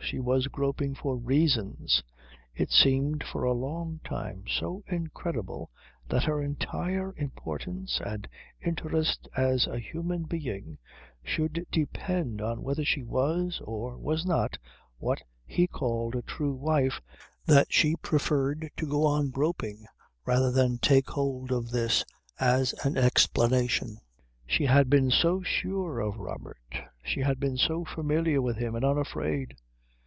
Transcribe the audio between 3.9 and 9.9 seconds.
time so incredible that her entire importance and interest as a